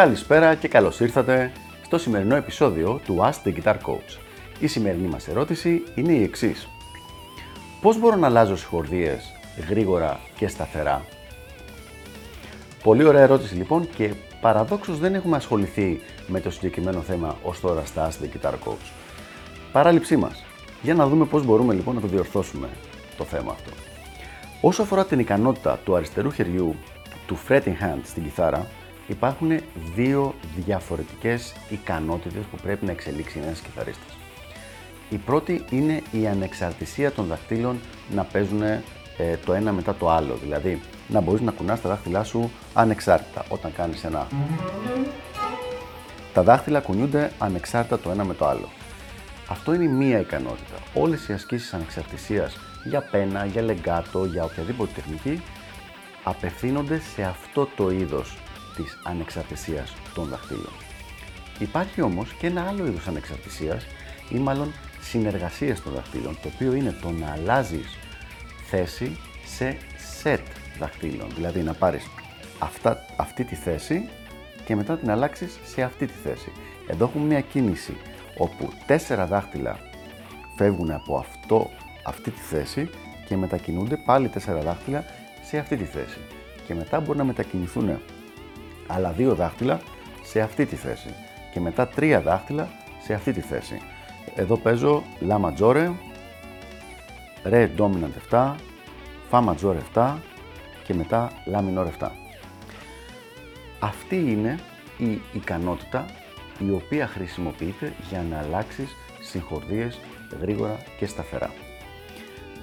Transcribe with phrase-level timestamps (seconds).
[0.00, 1.52] Καλησπέρα και καλώς ήρθατε
[1.84, 4.18] στο σημερινό επεισόδιο του Ask the Guitar Coach.
[4.60, 6.68] Η σημερινή μας ερώτηση είναι η εξής.
[7.80, 9.32] Πώς μπορώ να αλλάζω συγχορδίες
[9.68, 11.04] γρήγορα και σταθερά;
[12.82, 17.84] Πολύ ωραία ερώτηση λοιπόν και παραδόξως δεν έχουμε ασχοληθεί με το συγκεκριμένο θέμα ως τώρα
[17.84, 18.90] στα Ask the Guitar Coach.
[19.72, 20.44] Παράληψή μας.
[20.82, 22.68] Για να δούμε πώς μπορούμε λοιπόν να το διορθώσουμε
[23.16, 23.70] το θέμα αυτό.
[24.60, 26.74] Όσο αφορά την ικανότητα του αριστερού χεριού
[27.26, 28.66] του fretting hand στην κιθάρα,
[29.10, 29.60] υπάρχουν
[29.94, 34.16] δύο διαφορετικές ικανότητες που πρέπει να εξελίξει ένας κιθαρίστας.
[35.10, 37.80] Η πρώτη είναι η ανεξαρτησία των δαχτύλων
[38.14, 38.82] να παίζουν ε,
[39.44, 43.72] το ένα μετά το άλλο, δηλαδή να μπορείς να κουνάς τα δάχτυλά σου ανεξάρτητα όταν
[43.72, 44.26] κάνεις ένα...
[46.32, 48.68] Τα δάχτυλα κουνιούνται ανεξάρτητα το ένα με το άλλο.
[49.48, 50.76] Αυτό είναι μία ικανότητα.
[50.94, 55.42] Όλες οι ασκήσεις ανεξαρτησίας για πένα, για λεγκάτο, για οποιαδήποτε τεχνική
[56.22, 58.36] απευθύνονται σε αυτό το είδος
[58.76, 60.72] της ανεξαρτησίας των δαχτύλων.
[61.58, 63.86] Υπάρχει όμως και ένα άλλο είδος ανεξαρτησίας
[64.30, 67.98] ή μάλλον συνεργασίας των δαχτύλων, το οποίο είναι το να αλλάζεις
[68.68, 69.76] θέση σε
[70.22, 70.42] set
[70.78, 71.28] δαχτύλων.
[71.34, 72.06] Δηλαδή να πάρεις
[72.58, 74.08] αυτά, αυτή τη θέση
[74.64, 76.52] και μετά την αλλάξεις σε αυτή τη θέση.
[76.86, 77.96] Εδώ έχουμε μια κίνηση
[78.36, 79.78] όπου τέσσερα δάχτυλα
[80.56, 81.70] φεύγουν από αυτό,
[82.04, 82.90] αυτή τη θέση
[83.26, 85.04] και μετακινούνται πάλι τέσσερα δάχτυλα
[85.42, 86.18] σε αυτή τη θέση.
[86.66, 88.00] Και μετά μπορεί να μετακινηθούν
[88.94, 89.80] άλλα δύο δάχτυλα
[90.22, 91.14] σε αυτή τη θέση.
[91.52, 92.68] Και μετά τρία δάχτυλα
[93.02, 93.80] σε αυτή τη θέση.
[94.34, 95.90] Εδώ παίζω La Maggiore,
[97.44, 98.54] Re Dominant 7,
[99.30, 100.14] Fa Maggiore 7
[100.84, 102.08] και μετά La Minore 7.
[103.78, 104.58] Αυτή είναι
[104.98, 106.04] η ικανότητα
[106.58, 109.98] η οποία χρησιμοποιείται για να αλλάξεις συγχορδίες
[110.40, 111.50] γρήγορα και σταθερά.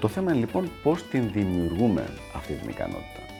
[0.00, 3.35] Το θέμα είναι λοιπόν πώς την δημιουργούμε αυτή την ικανότητα.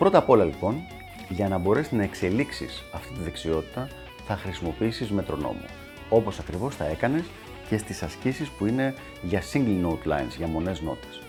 [0.00, 0.82] Πρώτα απ' όλα λοιπόν,
[1.28, 3.88] για να μπορέσεις να εξελίξεις αυτή τη δεξιότητα
[4.26, 5.64] θα χρησιμοποιήσεις μετρονόμο,
[6.08, 7.24] όπως ακριβώς θα έκανες
[7.68, 11.22] και στις ασκήσεις που είναι για single note lines, για μονές νότες.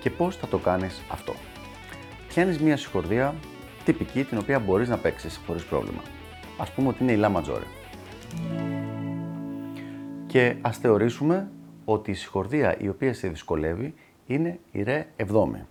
[0.00, 1.34] Και πώς θα το κάνεις αυτό.
[2.28, 3.34] Πιάνεις μια συγχορδία
[3.84, 6.02] τυπική την οποία μπορείς να παίξεις χωρίς πρόβλημα.
[6.58, 7.66] Ας πούμε ότι είναι η La Maggiore.
[10.26, 11.50] Και ας θεωρήσουμε
[11.84, 13.94] ότι η συγχορδία η οποία σε δυσκολεύει
[14.26, 15.66] είναι η Re 7.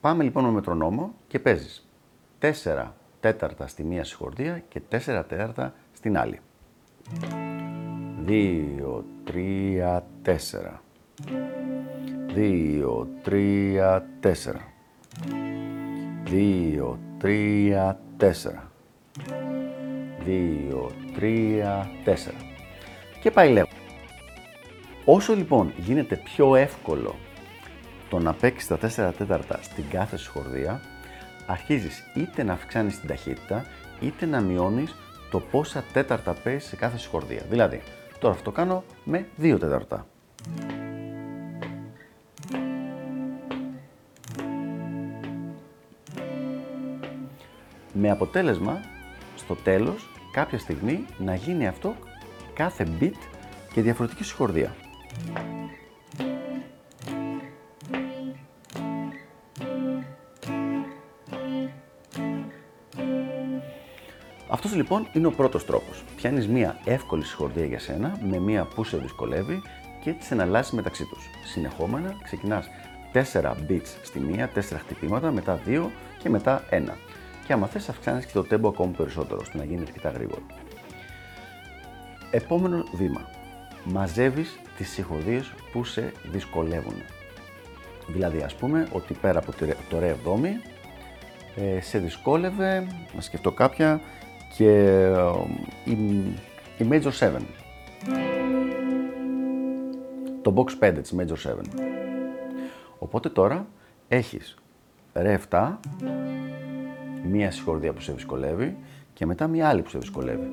[0.00, 1.88] Πάμε λοιπόν με μετρονόμο και παίζεις
[2.40, 2.86] 4
[3.20, 4.96] τέταρτα στη μία συγχορδία και 4
[5.28, 6.40] τέταρτα στην άλλη.
[8.26, 10.34] 2, 3, 4.
[12.34, 14.32] 2, 3, 4.
[16.24, 18.32] 2, 3, 4.
[20.26, 22.14] 2, 3, 4.
[23.20, 23.68] Και πάει λέγω.
[25.04, 27.14] Όσο λοιπόν γίνεται πιο εύκολο
[28.08, 28.78] το να παίξεις τα
[29.10, 30.80] 4 τέταρτα στην κάθε σχορδία,
[31.46, 33.64] αρχίζεις είτε να αυξάνεις την ταχύτητα,
[34.00, 34.94] είτε να μειώνεις
[35.30, 37.42] το πόσα τέταρτα παίζεις σε κάθε σχορδία.
[37.48, 37.82] Δηλαδή,
[38.18, 40.06] τώρα αυτό το κάνω με 2 τέταρτα.
[47.92, 48.80] Με αποτέλεσμα,
[49.36, 51.94] στο τέλος, κάποια στιγμή να γίνει αυτό
[52.54, 53.18] κάθε beat
[53.72, 54.74] και διαφορετική συγχορδία.
[64.58, 66.04] Αυτός λοιπόν είναι ο πρώτος τρόπος.
[66.16, 69.62] Πιάνεις μία εύκολη συγχορδία για σένα με μία που σε δυσκολεύει
[70.00, 71.24] και τις εναλλάσσεις μεταξύ τους.
[71.44, 72.68] Συνεχόμενα ξεκινάς
[73.12, 76.96] 4 beats στη μία, 4 χτυπήματα, μετά 2 και μετά 1.
[77.46, 80.42] Και άμα θες αυξάνεις και το tempo ακόμη περισσότερο, ώστε να γίνει αρκετά γρήγορο.
[82.30, 83.30] Επόμενο βήμα.
[83.84, 87.02] Μαζεύεις τις συγχορδίες που σε δυσκολεύουν.
[88.06, 89.52] Δηλαδή, ας πούμε ότι πέρα από
[89.88, 90.60] το ρε 7
[91.56, 94.00] ε, σε δυσκόλευε, να σκεφτώ κάποια,
[94.56, 95.02] και
[95.84, 95.92] η,
[96.78, 97.36] η Major 7.
[100.42, 101.54] Το Box 5 της Major 7.
[102.98, 103.66] Οπότε τώρα
[104.08, 104.56] έχεις
[105.14, 105.76] Ρε 7,
[107.24, 108.76] μία συγχορδία που σε δυσκολεύει
[109.14, 110.48] και μετά μία άλλη που σε δυσκολεύει.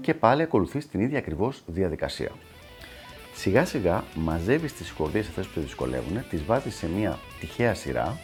[0.00, 2.30] Και πάλι ακολουθείς την ίδια ακριβώς διαδικασία.
[3.34, 8.18] Σιγά σιγά μαζεύεις τις συγχορδίες αυτές που σε δυσκολεύουν, τις βάζεις σε μία τυχαία σειρά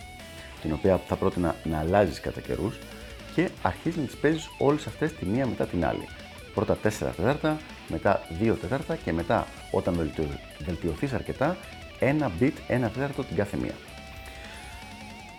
[0.63, 2.79] την οποία θα πρότεινα να αλλάζεις κατά καιρούς
[3.35, 6.09] και αρχίζεις να τις παίζεις όλες αυτές τη μία μετά την άλλη.
[6.55, 7.59] Πρώτα 4 τέταρτα,
[7.89, 10.13] μετά 2 τέταρτα και μετά όταν
[10.65, 11.57] βελτιωθείς αρκετά,
[11.99, 13.75] ένα beat, ένα τέταρτο την κάθε μία.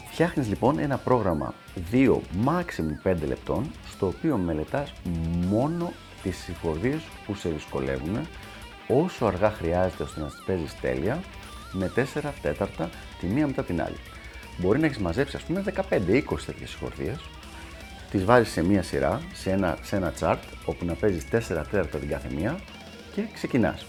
[0.09, 1.53] Φτιάχνεις λοιπόν ένα πρόγραμμα
[1.91, 4.93] 2 maximum 5 λεπτών, στο οποίο μελετάς
[5.49, 5.93] μόνο
[6.23, 8.27] τις συγχορδίες που σε δυσκολεύουν,
[8.87, 11.19] όσο αργά χρειάζεται ώστε να τις παίζεις τέλεια,
[11.71, 13.97] με 4 τέταρτα τη μία μετά την άλλη.
[14.57, 17.17] Μπορεί να έχεις μαζέψει ας πούμε 15-20 τέτοιες συγχορδίες,
[18.11, 21.97] τις βάζεις σε μία σειρά, σε ένα, σε ένα chart, όπου να παίζεις 4 τέταρτα
[21.97, 22.59] την κάθε μία
[23.15, 23.85] και ξεκινάς.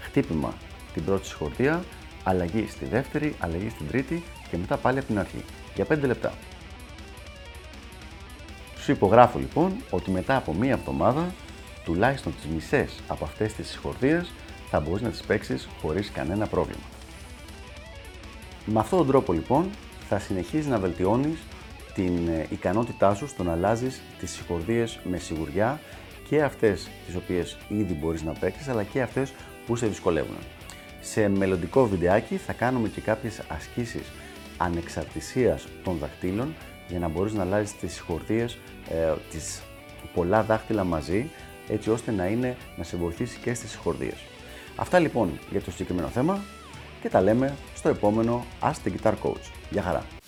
[0.00, 0.54] Χτύπημα
[0.92, 1.84] την πρώτη συγχορδία,
[2.24, 5.44] αλλαγή στη δεύτερη, αλλαγή στην τρίτη και μετά πάλι από την αρχή,
[5.74, 6.32] για 5 λεπτά.
[8.78, 11.34] Σου υπογράφω λοιπόν ότι μετά από μία εβδομάδα,
[11.84, 14.30] τουλάχιστον τις μισές από αυτές τις συγχορδίες
[14.70, 16.82] θα μπορείς να τις παίξεις χωρίς κανένα πρόβλημα.
[18.64, 19.70] Με αυτόν τον τρόπο λοιπόν
[20.08, 21.38] θα συνεχίζεις να βελτιώνεις
[21.94, 25.80] την ε, ικανότητά σου στο να αλλάζεις τις συγχορδίες με σιγουριά
[26.28, 29.32] και αυτές τις οποίες ήδη μπορείς να παίξεις αλλά και αυτές
[29.66, 30.36] που σε δυσκολεύουν.
[31.00, 34.06] Σε μελλοντικό βιντεάκι θα κάνουμε και κάποιες ασκήσεις
[34.56, 36.54] ανεξαρτησίας των δαχτύλων
[36.88, 38.58] για να μπορείς να αλλάζεις τις συγχορδίες,
[38.88, 39.62] ε, τις
[40.14, 41.30] πολλά δάχτυλα μαζί
[41.68, 44.16] έτσι ώστε να, είναι, να σε βοηθήσει και στις συγχορδίες.
[44.76, 46.40] Αυτά λοιπόν για το συγκεκριμένο θέμα
[47.02, 49.50] και τα λέμε στο επόμενο Ask the Guitar Coach.
[49.70, 50.19] Γεια χαρά!